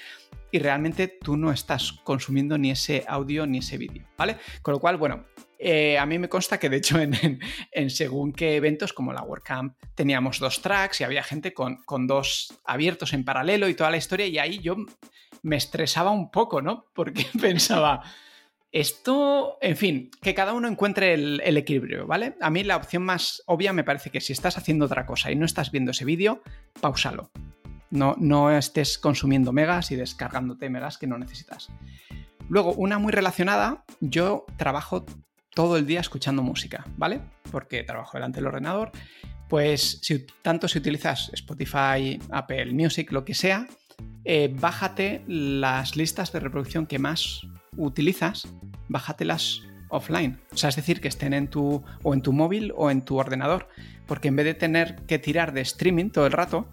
[0.55, 4.37] y realmente tú no estás consumiendo ni ese audio ni ese vídeo, ¿vale?
[4.63, 5.25] Con lo cual, bueno,
[5.67, 6.99] Eh, a mí me consta que, de hecho,
[7.73, 12.07] en, según qué eventos, como la WordCamp, teníamos dos tracks y había gente con, con,
[12.07, 14.77] dos abiertos en paralelo y toda la historia, y ahí yo
[15.43, 16.85] me estresaba un poco, ¿no?
[16.93, 18.03] Porque pensaba,
[18.73, 22.37] esto, en fin, que cada uno encuentre el, equilibrio, ¿vale?
[22.41, 25.37] A mí la opción más obvia me parece que si estás haciendo otra cosa y
[25.37, 26.43] no estás viendo ese vídeo,
[26.81, 27.31] pausalo.
[27.95, 31.69] No, no estés consumiendo megas y descargándote megas que no necesitas.
[32.49, 35.07] Luego, una muy relacionada, yo trabajo
[35.55, 37.21] todo el día escuchando música, ¿vale?
[37.53, 38.91] Porque trabajo delante del ordenador.
[39.49, 43.69] Pues si tanto si utilizas Spotify, Apple Music, lo que sea,
[44.25, 47.43] eh, bájate las listas de reproducción que más
[47.77, 48.49] utilizas,
[48.89, 50.41] bájatelas offline.
[50.53, 53.19] O sea, es decir, que estén en tu o en tu móvil o en tu
[53.19, 53.69] ordenador.
[54.07, 56.69] Porque en vez de tener que tirar de streaming todo el rato,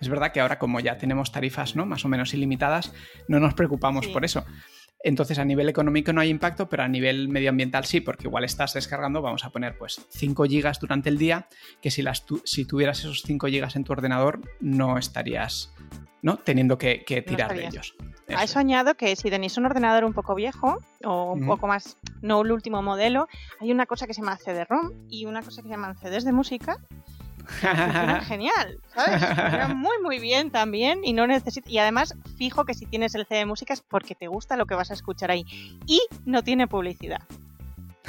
[0.00, 1.86] es verdad que ahora como ya tenemos tarifas ¿no?
[1.86, 2.92] más o menos ilimitadas,
[3.28, 4.44] no nos preocupamos por eso.
[5.02, 8.74] Entonces a nivel económico no hay impacto, pero a nivel medioambiental sí, porque igual estás
[8.74, 11.48] descargando, vamos a poner pues 5 gigas durante el día,
[11.80, 15.72] que si, las si tuvieras esos 5 gigas en tu ordenador no estarías
[16.22, 16.38] ¿no?
[16.38, 17.94] teniendo que, tirar de ellos.
[18.34, 21.98] A eso añado que si tenéis un ordenador un poco viejo o un poco más,
[22.20, 23.28] no el último modelo,
[23.60, 26.32] hay una cosa que se llama CD-ROM y una cosa que se llaman CDs de
[26.32, 26.78] música
[28.26, 29.22] genial, ¿sabes?
[29.76, 33.40] muy muy bien también y no necesita y además fijo que si tienes el CD
[33.40, 35.44] de música es porque te gusta lo que vas a escuchar ahí
[35.86, 37.20] y no tiene publicidad.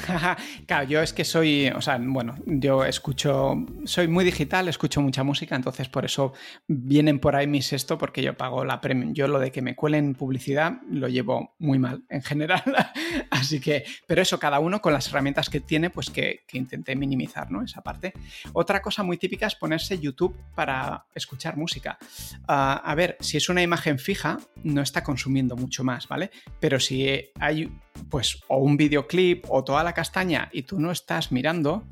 [0.66, 5.22] claro, yo es que soy, o sea, bueno, yo escucho, soy muy digital, escucho mucha
[5.22, 6.32] música, entonces por eso
[6.66, 9.12] vienen por ahí mis esto, porque yo pago la premium.
[9.14, 12.62] Yo lo de que me cuelen publicidad lo llevo muy mal en general.
[13.30, 16.96] Así que, pero eso, cada uno con las herramientas que tiene, pues que, que intenté
[16.96, 17.62] minimizar, ¿no?
[17.62, 18.12] Esa parte.
[18.52, 21.98] Otra cosa muy típica es ponerse YouTube para escuchar música.
[22.46, 26.30] Ah, a ver, si es una imagen fija, no está consumiendo mucho más, ¿vale?
[26.60, 27.70] Pero si hay,
[28.10, 31.84] pues, o un videoclip o toda la castaña y tú no estás mirando,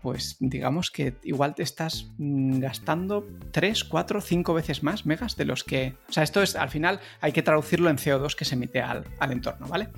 [0.00, 5.44] pues digamos que igual te estás mm, gastando 3, 4, 5 veces más megas de
[5.44, 5.96] los que...
[6.08, 9.02] O sea, esto es, al final hay que traducirlo en CO2 que se emite al,
[9.18, 9.88] al entorno, ¿vale?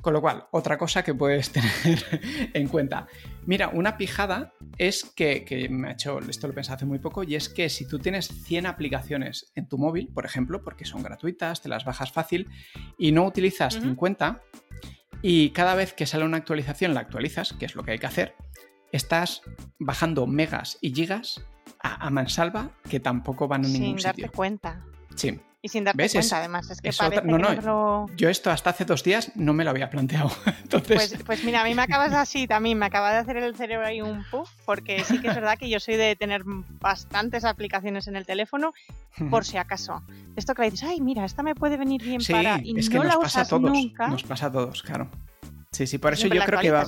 [0.00, 1.72] Con lo cual, otra cosa que puedes tener
[2.54, 3.08] en cuenta.
[3.46, 7.34] Mira, una pijada es que, me ha hecho, esto lo pensé hace muy poco, y
[7.34, 11.62] es que si tú tienes 100 aplicaciones en tu móvil, por ejemplo, porque son gratuitas,
[11.62, 12.48] te las bajas fácil,
[12.96, 14.40] y no utilizas 50,
[15.28, 18.06] y cada vez que sale una actualización la actualizas, que es lo que hay que
[18.06, 18.36] hacer,
[18.92, 19.42] estás
[19.80, 21.44] bajando megas y gigas
[21.80, 24.12] a, mansalva que tampoco van a ningún sitio.
[24.12, 24.84] Sin darte cuenta.
[25.16, 25.40] Sí.
[25.66, 26.70] Y sin darte cuenta, además.
[26.70, 29.90] Es que parece no, no, Yo esto hasta hace dos días no me lo había
[29.90, 30.30] planteado.
[30.62, 31.10] Entonces...
[31.10, 33.84] Pues, pues, mira, a mí me acabas así también, me acaba de hacer el cerebro
[33.84, 38.06] ahí un puff, porque sí que es verdad que yo soy de tener bastantes aplicaciones
[38.06, 38.74] en el teléfono,
[39.28, 40.04] por si acaso.
[40.36, 42.60] Esto que le dices, ay, mira, esta me puede venir bien para.
[42.62, 44.06] Y es no que la nos pasa usas a todos, nunca.
[44.06, 45.10] Nos pasa a todos, claro.
[45.72, 46.86] Sí, sí, por eso yo creo que va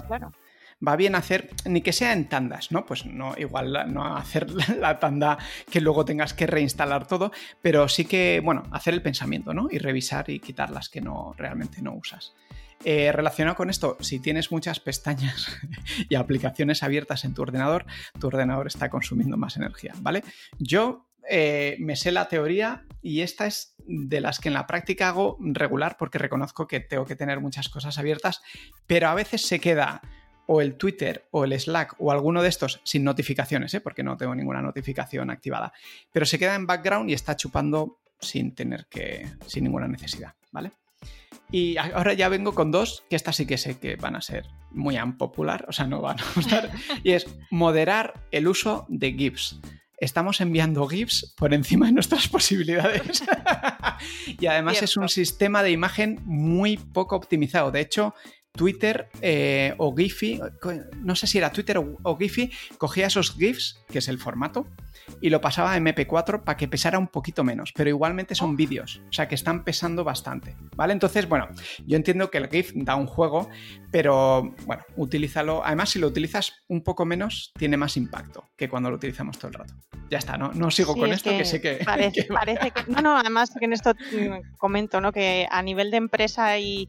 [0.87, 2.87] va bien hacer, ni que sea en tandas, ¿no?
[2.87, 5.39] Pues no, igual no hacer la tanda
[5.71, 9.69] que luego tengas que reinstalar todo, pero sí que, bueno, hacer el pensamiento, ¿no?
[9.71, 12.35] Y revisar y quitar las que no realmente no usas.
[12.85, 15.59] Eh, relacionado con esto, si tienes muchas pestañas
[16.09, 17.87] y aplicaciones abiertas en tu ordenador,
[18.21, 20.23] tu ordenador está consumiendo más energía, ¿vale?
[20.59, 25.09] Yo eh, me sé la teoría y esta es de las que en la práctica
[25.09, 28.43] hago regular porque reconozco que tengo que tener muchas cosas abiertas,
[28.87, 30.01] pero a veces se queda
[30.51, 33.81] o el Twitter o el Slack o alguno de estos sin notificaciones, ¿eh?
[33.83, 35.75] porque no tengo ninguna notificación activada,
[36.11, 40.73] pero se queda en background y está chupando sin tener que, sin ninguna necesidad, ¿vale?
[41.51, 44.47] Y ahora ya vengo con dos, que estas sí que sé que van a ser
[44.71, 46.71] muy unpopular, o sea, no van a gustar,
[47.05, 49.61] y es moderar el uso de GIFs.
[49.99, 53.23] Estamos enviando GIFs por encima de nuestras posibilidades.
[54.41, 57.71] y además es un sistema de imagen muy poco optimizado.
[57.71, 58.15] De hecho,
[58.59, 60.41] Twitter eh, o Giphy,
[61.05, 64.67] no sé si era Twitter o, o, Giphy, cogía esos GIFs, que es el formato,
[65.21, 68.57] y lo pasaba a MP4 para que pesara un poquito menos, pero igualmente son oh.
[68.57, 70.93] vídeos, o sea que están pesando bastante, ¿vale?
[70.93, 71.49] Entonces, bueno,
[71.87, 73.49] yo entiendo que el GIF da un juego,
[73.93, 78.91] pero bueno, utilízalo, además si lo utilizas un poco menos, tiene más impacto que cuando
[78.91, 79.75] lo utilizamos todo el rato.
[80.11, 81.79] Ya está, no, no sigo con esto, que, sé que...
[81.85, 82.33] Parece, que...
[82.33, 82.91] parece que...
[82.91, 85.13] No, no, además que en esto mm, comento, ¿no?
[85.13, 86.89] Que a nivel de empresa y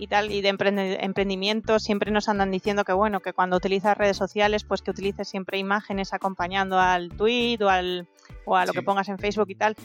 [0.00, 4.16] y tal, y de emprendimiento, siempre nos andan diciendo que bueno, que cuando utilizas redes
[4.16, 8.08] sociales, pues que utilices siempre imágenes acompañando al tweet o, al,
[8.46, 9.76] o a lo que pongas en Facebook y tal,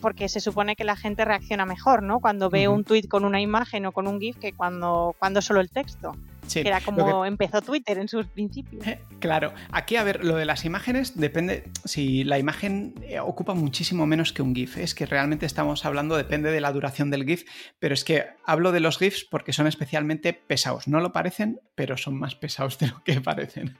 [0.00, 2.18] porque se supone que la gente reacciona mejor, ¿no?
[2.18, 5.60] Cuando ve un tweet con una imagen o con un GIF que cuando, cuando solo
[5.60, 6.12] el texto.
[6.52, 8.86] Que era como empezó Twitter en sus principios.
[8.86, 13.54] Eh, claro, aquí a ver, lo de las imágenes depende, si la imagen eh, ocupa
[13.54, 17.24] muchísimo menos que un GIF, es que realmente estamos hablando, depende de la duración del
[17.24, 17.44] GIF,
[17.78, 21.96] pero es que hablo de los GIFs porque son especialmente pesados, no lo parecen, pero
[21.96, 23.78] son más pesados de lo que parecen.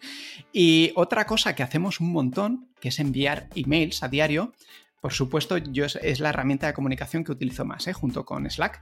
[0.53, 4.53] Y otra cosa que hacemos un montón, que es enviar emails a diario,
[5.03, 7.93] por supuesto, yo es, la herramienta de comunicación que utilizo más, ¿eh?
[7.93, 8.81] junto con Slack.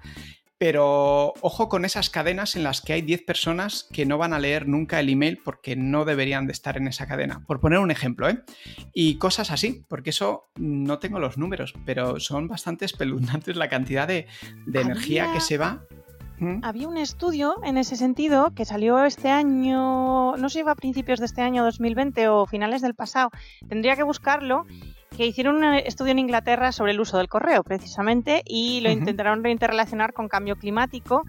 [0.60, 4.38] Pero ojo con esas cadenas en las que hay 10 personas que no van a
[4.38, 7.42] leer nunca el email porque no deberían de estar en esa cadena.
[7.46, 8.42] Por poner un ejemplo, ¿eh?
[8.92, 14.06] Y cosas así, porque eso no tengo los números, pero son bastante espeluznantes la cantidad
[14.06, 14.26] de,
[14.70, 15.82] energía que se va.
[16.40, 16.58] ¿Mm?
[16.62, 21.20] Había un estudio en ese sentido que salió este año, no sé si a principios
[21.20, 23.30] de este año 2020 o finales del pasado,
[23.66, 24.66] tendría que buscarlo,
[25.16, 29.46] que hicieron un estudio en Inglaterra sobre el uso del correo, precisamente, y lo intentaron
[29.46, 31.24] interrelacionar con cambio climático.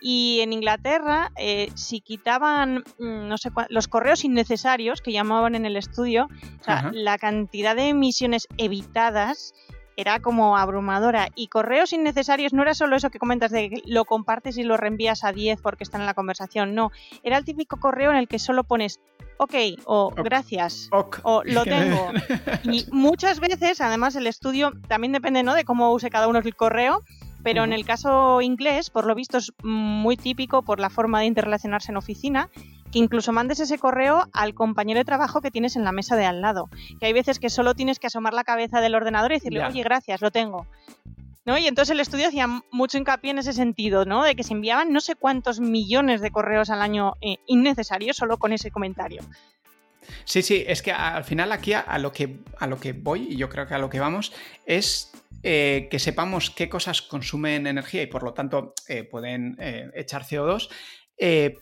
[0.00, 5.64] Y en Inglaterra, eh, si quitaban mm, no sé los correos innecesarios que llamaban en
[5.64, 6.28] el estudio,
[6.92, 9.54] la cantidad de emisiones evitadas
[9.96, 11.28] era como abrumadora.
[11.34, 14.76] Y correos innecesarios no era solo eso que comentas de que lo compartes y lo
[14.76, 16.74] reenvías a 10 porque están en la conversación.
[16.74, 16.90] No,
[17.22, 19.00] era el típico correo en el que solo pones
[19.38, 19.54] ok
[19.84, 20.88] o gracias
[21.22, 22.10] o lo tengo.
[22.64, 25.54] Y muchas veces, además, el estudio también depende ¿no?
[25.54, 27.02] de cómo use cada uno el correo.
[27.42, 31.26] Pero en el caso inglés, por lo visto, es muy típico por la forma de
[31.26, 32.48] interrelacionarse en oficina,
[32.94, 36.26] que incluso mandes ese correo al compañero de trabajo que tienes en la mesa de
[36.26, 36.70] al lado.
[37.00, 39.82] Que hay veces que solo tienes que asomar la cabeza del ordenador y decirle, oye,
[39.82, 40.68] gracias, lo tengo.
[41.44, 41.58] ¿no?
[41.58, 44.22] Y entonces el estudio hacía mucho hincapié en ese sentido, ¿no?
[44.22, 48.36] De que se enviaban no sé cuántos millones de correos al año eh, innecesarios solo
[48.36, 49.22] con ese comentario.
[50.24, 53.36] Sí, sí, es que al final aquí a, lo que, a lo que voy, y
[53.36, 54.32] yo creo que a lo que vamos,
[54.66, 55.10] es
[55.42, 59.56] eh, que sepamos qué cosas consumen energía y por lo tanto eh, pueden
[59.94, 60.68] echar CO2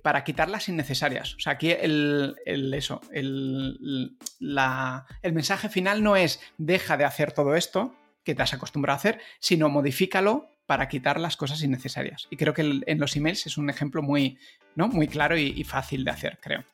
[0.03, 1.35] para quitar las innecesarias.
[1.35, 2.37] O sea, aquí el,
[2.75, 8.55] eso, el, el mensaje final no es deja de hacer todo esto, que te has
[8.55, 12.29] acostumbrado a hacer, sino modifícalo para quitar las cosas innecesarias.
[12.31, 14.39] Y creo que en los emails es un ejemplo muy,
[14.75, 14.89] ¿no?
[14.89, 16.65] muy claro y, fácil de hacer, creo.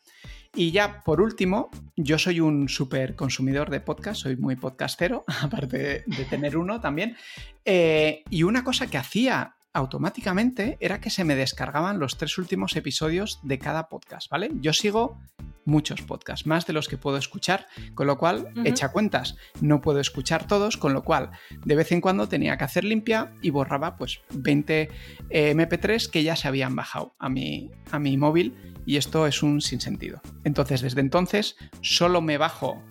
[0.54, 6.04] Y ya por último, yo soy un súper consumidor de podcast, soy muy podcastero, aparte
[6.06, 7.16] de, tener uno también.
[7.64, 12.76] Eh, y una cosa que hacía automáticamente era que se me descargaban los tres últimos
[12.76, 14.50] episodios de cada podcast, ¿vale?
[14.60, 15.18] Yo sigo
[15.64, 20.00] muchos podcasts, más de los que puedo escuchar, con lo cual, echa cuentas, no puedo
[20.00, 21.30] escuchar todos, con lo cual,
[21.64, 24.88] de vez en cuando tenía que hacer limpia y borraba pues 20
[25.30, 29.42] eh, MP3 que ya se habían bajado a mi, a mi móvil y esto es
[29.42, 30.22] un sinsentido.
[30.44, 32.82] Entonces, desde entonces, solo me bajo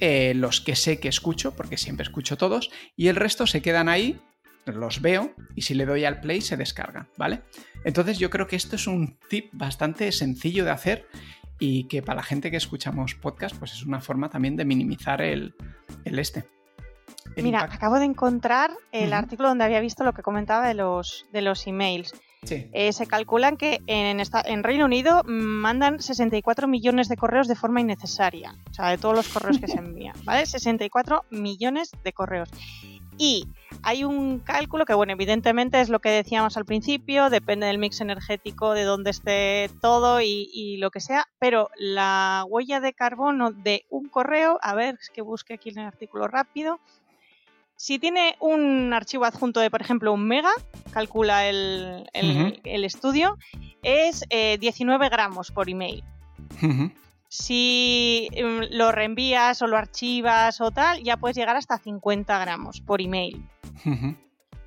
[0.00, 3.88] eh, los que sé que escucho, porque siempre escucho todos, y el resto se quedan
[3.88, 4.18] ahí
[4.66, 7.42] los veo y si le doy al play se descarga, ¿vale?
[7.84, 11.08] Entonces yo creo que esto es un tip bastante sencillo de hacer
[11.58, 15.22] y que para la gente que escuchamos podcast pues es una forma también de minimizar
[15.22, 15.54] el,
[16.04, 16.44] este.
[17.36, 21.42] Mira, acabo de encontrar el artículo donde había visto lo que comentaba de los, de
[21.42, 22.14] los emails.
[22.50, 27.54] Eh, se calculan que en, esta, en Reino Unido mandan 64 millones de correos de
[27.54, 28.56] forma innecesaria.
[28.68, 30.44] O sea, de todos los correos que se envían, ¿vale?
[30.44, 32.48] 64 millones de correos.
[33.16, 33.46] Y
[33.82, 38.00] hay un cálculo que, bueno, evidentemente es lo que decíamos al principio, depende del mix
[38.00, 43.84] energético, de dónde esté todo y, lo que sea, pero la huella de carbono de
[43.90, 46.80] un correo, a ver, es que busque aquí en el artículo rápido,
[47.76, 50.52] si tiene un archivo adjunto de, por ejemplo, un mega,
[50.92, 52.08] calcula el,
[52.64, 53.38] estudio,
[53.82, 56.04] es 19 eh, gramos por email.
[57.32, 62.82] Si em, lo reenvías o lo archivas o tal, ya puedes llegar hasta 50 gramos
[62.82, 63.42] por email.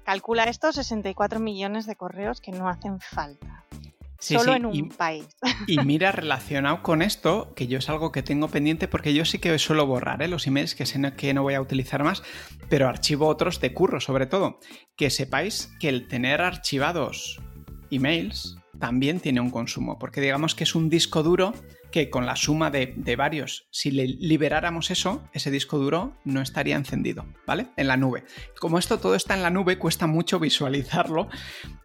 [0.04, 3.66] Calcula esto 64 millones de correos que no hacen falta.
[4.20, 5.28] Solo en un país.
[5.68, 9.40] Y mira, relacionado con esto, que yo es algo que tengo pendiente, porque yo sí
[9.40, 10.28] que suelo borrar ¿eh?
[10.28, 12.24] los emails que sé que no voy a utilizar más,
[12.70, 14.60] pero archivo otros de curro, sobre todo.
[14.96, 17.40] Que sepáis que el tener archivados
[17.92, 21.54] emails también tiene un consumo, porque digamos que es un disco duro
[21.92, 26.76] que con la suma de, varios, si le liberáramos eso, ese disco duro no estaría
[26.76, 27.68] encendido, ¿vale?
[27.78, 28.24] En la nube.
[28.60, 31.30] Como esto todo está en la nube, cuesta mucho visualizarlo,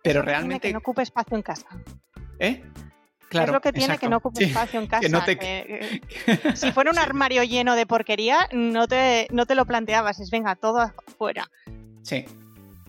[0.03, 0.68] pero realmente...
[0.68, 1.66] Que no ocupe espacio en casa.
[2.38, 2.62] ¿Eh?
[3.28, 5.07] Claro, es lo que tiene que no ocupe espacio en casa.
[6.55, 10.57] si fuera un armario lleno de porquería, no te, no te lo planteabas, es venga,
[10.57, 11.48] todo afuera.
[12.03, 12.24] Sí,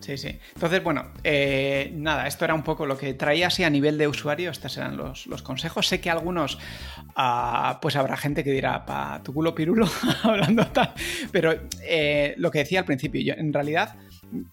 [0.02, 0.39] Sí, sí.
[0.56, 4.08] Entonces, bueno, eh, nada, esto era un poco lo que traía así a nivel de
[4.08, 5.88] usuario, estos eran los, consejos.
[5.88, 6.58] Sé que algunos,
[7.16, 9.88] ah, pues habrá gente que dirá, pa tu culo pirulo,
[10.24, 10.93] hablando tal,
[11.32, 13.95] pero eh, lo que decía al principio, yo en realidad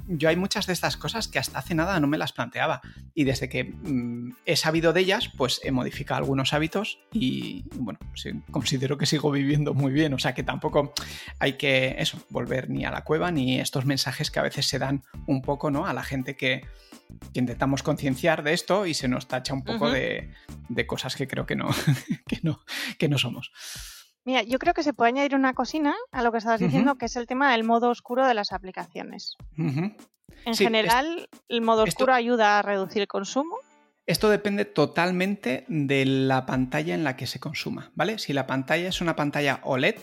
[0.07, 2.81] yo hay muchas de estas cosas que hasta hace nada no me las planteaba.
[3.15, 7.99] Y desde que mm, he sabido de ellas, pues he modificado algunos hábitos y, bueno,
[8.51, 10.15] considero que sigo viviendo muy bien.
[10.15, 10.93] O sea que tampoco
[11.39, 14.79] hay que, eso, volver ni a la cueva ni estos mensajes que a veces se
[14.79, 15.87] dan un poco, ¿no?
[15.87, 16.63] A la gente que,
[17.33, 20.31] intentamos concienciar de esto y se nos tacha un poco de,
[20.87, 21.69] cosas que creo que no,
[22.27, 22.61] que no,
[22.99, 23.51] que no somos.
[24.25, 27.07] Mira, yo creo que se puede añadir una cocina a lo que estabas diciendo, que
[27.07, 29.37] es el tema del modo oscuro de las aplicaciones.
[29.57, 33.57] En general, el modo oscuro ayuda a reducir el consumo.
[34.07, 38.19] Esto depende totalmente de la pantalla en la que se consuma, ¿vale?
[38.19, 39.97] Si la pantalla es una pantalla OLED,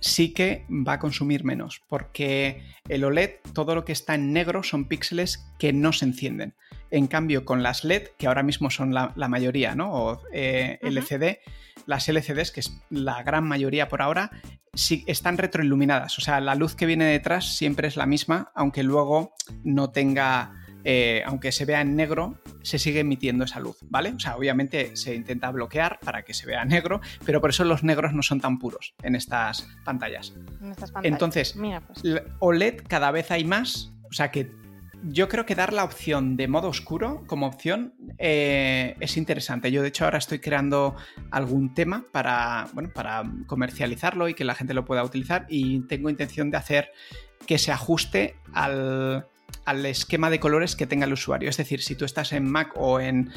[0.00, 4.62] sí que va a consumir menos, porque el OLED, todo lo que está en negro
[4.62, 6.54] son píxeles que no se encienden.
[6.90, 9.92] En cambio, con las LED, que ahora mismo son la, mayoría, ¿no?
[9.92, 11.38] O eh, LCD,
[11.86, 14.30] las LCDs, que es la gran mayoría por ahora,
[14.74, 16.18] sí están retroiluminadas.
[16.18, 19.34] O sea, la luz que viene detrás siempre es la misma, aunque luego
[19.64, 20.52] no tenga
[20.90, 24.14] eh, aunque se vea en negro, se sigue emitiendo esa luz, ¿vale?
[24.16, 27.84] O sea, obviamente se intenta bloquear para que se vea negro, pero por eso los
[27.84, 30.32] negros no son tan puros en estas pantallas.
[31.02, 32.22] Entonces, pues.
[32.38, 34.50] OLED cada vez hay más, o sea que
[35.02, 39.70] yo creo que dar la opción de modo oscuro como opción eh, es interesante.
[39.70, 40.96] Yo, de hecho, ahora estoy creando
[41.30, 46.08] algún tema para, bueno, para comercializarlo y que la gente lo pueda utilizar y tengo
[46.08, 46.92] intención de hacer
[47.46, 49.26] que se ajuste al,
[49.64, 51.50] al esquema de colores que tenga el usuario.
[51.50, 53.30] Es decir, si tú estás en Mac o en,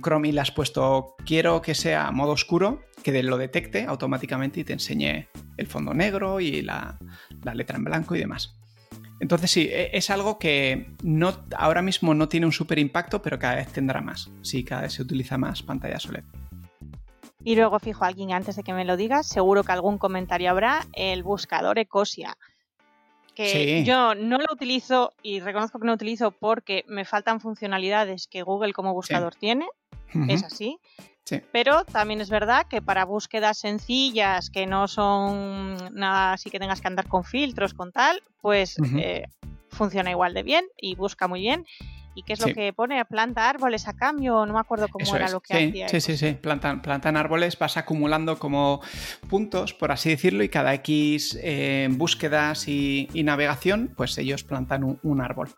[0.00, 4.64] Chrome y le has puesto quiero que sea modo oscuro, que lo detecte automáticamente y
[4.64, 6.96] te enseñe el fondo negro y la,
[7.54, 8.56] letra en blanco y demás.
[9.20, 13.38] Entonces sí, e, es algo que no, ahora mismo no tiene un super impacto, pero
[13.38, 14.30] cada vez tendrá más.
[14.42, 16.24] Sí, cada vez se utiliza más pantalla OLED.
[17.42, 20.86] Y luego fijo alguien antes de que me lo digas, seguro que algún comentario habrá,
[20.94, 22.38] el buscador Ecosia
[23.34, 28.26] que yo no lo utilizo y reconozco que no lo utilizo porque me faltan funcionalidades
[28.26, 29.66] que Google como buscador tiene,
[30.28, 30.78] es así.
[31.52, 36.80] Pero también es verdad que para búsquedas sencillas, que no son nada así que tengas
[36.80, 39.24] que andar con filtros, con tal, pues eh,
[39.70, 41.66] funciona igual de bien y busca muy bien.
[42.14, 43.04] ¿Y qué es lo que pone?
[43.04, 44.46] ¿Planta árboles a cambio?
[44.46, 45.88] No me acuerdo cómo era lo que hacía.
[45.88, 46.36] Sí, sí, sí.
[46.40, 48.80] Plantan, plantan, árboles, vas acumulando como
[49.28, 55.20] puntos, por así decirlo, y cada X eh, búsquedas y, navegación, pues ellos plantan un,
[55.20, 55.48] árbol.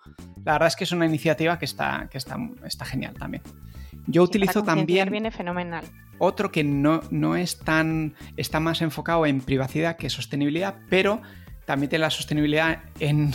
[0.45, 3.43] La verdad es que es una iniciativa que está, que está, está genial también.
[4.07, 5.11] Yo utilizo también.
[5.11, 5.85] Viene fenomenal.
[6.19, 8.15] Otro que no, no es tan.
[8.37, 11.21] está más enfocado en privacidad que sostenibilidad, pero
[11.67, 13.35] también tiene la sostenibilidad en,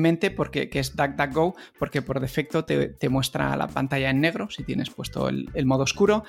[0.00, 4.62] mente porque que es DuckDuckGo, porque por defecto te, muestra la pantalla en negro si
[4.62, 6.24] tienes puesto el, el, modo oscuro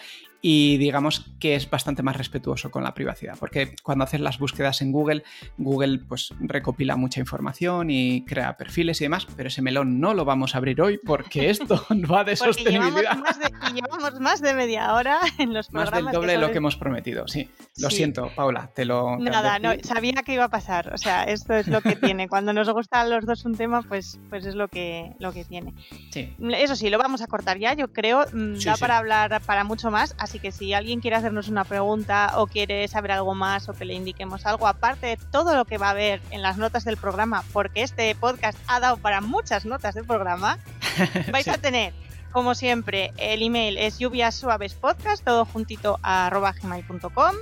[0.47, 4.79] y digamos que es bastante más respetuoso con la privacidad, porque cuando haces las búsquedas
[4.83, 5.23] en Google,
[5.57, 10.23] Google pues recopila mucha información y crea perfiles y demás, pero ese melón no lo
[10.23, 13.15] vamos a abrir hoy porque esto va de sostenibilidad.
[13.15, 16.03] Llevamos más de, llevamos más de media hora en los programas.
[16.03, 17.49] Más del doble de lo que hemos prometido, sí.
[17.79, 19.17] Lo siento, Paula, te lo...
[19.17, 22.29] Nada, no, sabía que iba a pasar, o sea, esto es lo que tiene.
[22.29, 25.43] Cuando nos gusta a los dos un tema, pues, pues es lo que, lo que
[25.43, 25.73] tiene.
[26.11, 26.35] Sí.
[26.51, 29.89] Eso sí, lo vamos a cortar ya, yo creo, mm, da para hablar para mucho
[29.89, 33.69] más, así Así que si alguien quiere hacernos una pregunta o quiere saber algo más
[33.69, 36.57] o que le indiquemos algo, aparte de todo lo que va a haber en las
[36.57, 40.59] notas del programa, porque este podcast ha dado para muchas notas del programa,
[41.31, 41.93] vais a tener
[42.33, 46.29] como siempre, el email es lluvias suaves podcast, todo juntito a
[46.61, 47.35] gmail.com.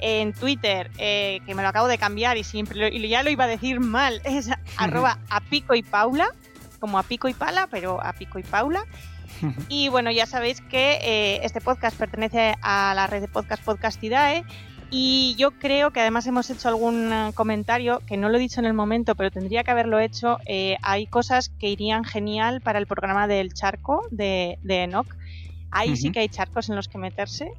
[0.00, 3.44] En Twitter, eh, que me lo acabo de cambiar y siempre y ya lo iba
[3.44, 6.34] a decir mal, es arroba a pico y paula,
[6.80, 8.84] como a pico y pala, pero a pico y paula.
[9.68, 14.44] Y bueno, ya sabéis que eh, este podcast pertenece a la red de podcast Podcastidae.
[14.90, 18.60] Y yo creo que además hemos hecho algún eh, comentario, que no lo he dicho
[18.60, 20.38] en el momento, pero tendría que haberlo hecho.
[20.46, 25.08] Eh, hay cosas que irían genial para el programa del charco de, de Enoch.
[25.72, 27.50] Ahí sí que hay charcos en los que meterse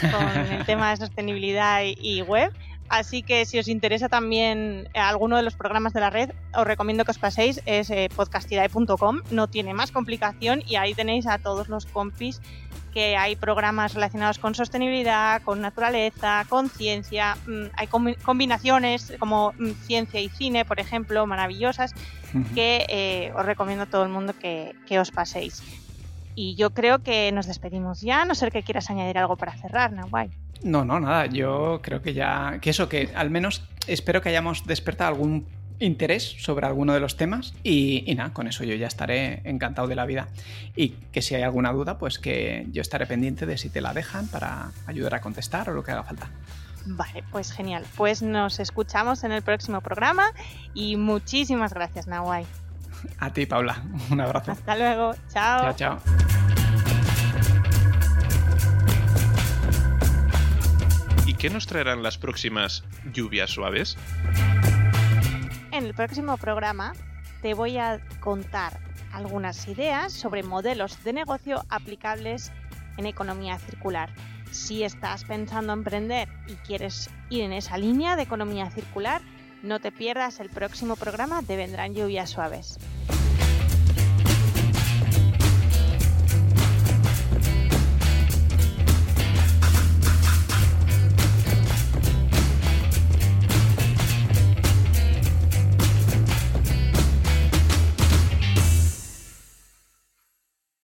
[0.00, 2.52] con el tema de sostenibilidad y web.
[2.94, 6.64] Así que si os interesa también eh, alguno de los programas de la red, os
[6.64, 11.38] recomiendo que os paséis, es eh, podcastidae.com, no tiene más complicación y ahí tenéis a
[11.38, 12.40] todos los compis
[12.92, 19.70] que hay programas relacionados con sostenibilidad, con naturaleza, con ciencia, mm, hay combinaciones como mm,
[19.86, 21.94] ciencia y cine, por ejemplo, maravillosas,
[22.54, 25.64] que eh, os recomiendo a todo el mundo que, que os paséis.
[26.34, 29.56] Y yo creo que nos despedimos ya, a no ser que quieras añadir algo para
[29.56, 30.30] cerrar, Nahuay.
[30.62, 31.26] No, no, nada.
[31.26, 32.58] Yo creo que ya.
[32.60, 35.46] Que eso, que al menos espero que hayamos despertado algún
[35.78, 39.94] interés sobre alguno de los temas y, nada, con eso yo ya estaré encantado de
[39.94, 40.28] la vida.
[40.76, 43.92] Y que si hay alguna duda, pues que yo estaré pendiente de si te la
[43.92, 46.30] dejan para ayudar a contestar o lo que haga falta.
[46.86, 47.84] Vale, pues genial.
[47.96, 50.32] Pues nos escuchamos en el próximo programa
[50.74, 52.46] y muchísimas gracias, Nawai.
[53.18, 53.82] A ti, Paula.
[54.10, 54.52] Un abrazo.
[54.52, 55.14] Hasta luego.
[55.32, 55.60] Chao.
[55.60, 56.00] Chao, chao.
[61.26, 63.96] ¿Y qué nos traerán las próximas lluvias suaves?
[65.72, 66.92] En el próximo programa
[67.42, 68.78] te voy a contar
[69.12, 72.52] algunas ideas sobre modelos de negocio aplicables
[72.96, 74.10] en economía circular.
[74.50, 79.20] Si estás pensando en emprender y quieres ir en esa línea de economía circular,
[79.64, 82.78] no te pierdas el próximo programa de Vendrán Lluvias Suaves.